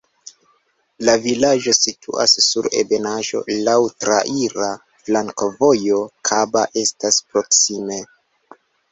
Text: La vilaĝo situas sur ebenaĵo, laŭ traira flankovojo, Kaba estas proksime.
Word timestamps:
La 1.07 1.13
vilaĝo 1.23 1.73
situas 1.79 2.31
sur 2.45 2.69
ebenaĵo, 2.79 3.41
laŭ 3.67 3.75
traira 4.03 4.69
flankovojo, 5.09 5.99
Kaba 6.31 6.65
estas 6.85 7.21
proksime. 7.35 7.99